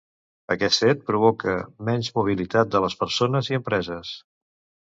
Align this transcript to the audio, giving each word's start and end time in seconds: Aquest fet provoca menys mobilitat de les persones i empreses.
Aquest 0.53 0.79
fet 0.85 1.03
provoca 1.09 1.53
menys 1.91 2.11
mobilitat 2.17 2.75
de 2.77 2.81
les 2.87 2.99
persones 3.05 3.55
i 3.55 3.59
empreses. 3.63 4.19